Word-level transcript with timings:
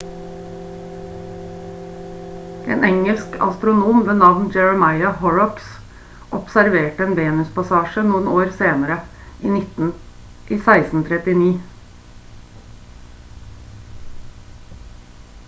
en 2.75 2.85
engelsk 2.87 3.35
astronom 3.47 3.99
ved 4.07 4.17
navn 4.21 4.47
jeremiah 4.55 5.11
horrocks 5.23 5.67
observerte 6.39 7.05
en 7.09 7.13
venuspassasje 7.21 8.03
noen 8.07 8.31
år 8.37 8.51
senere 8.63 8.97
i 9.49 9.51
1639 9.57 11.51